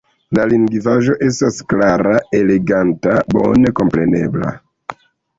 La 0.35 0.43
lingvaĵo 0.51 1.17
estas 1.25 1.59
klara, 1.73 2.13
eleganta, 2.39 3.13
bone 3.35 3.75
komprenebla. 3.81 4.55